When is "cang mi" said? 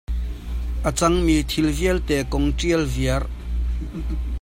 0.99-1.35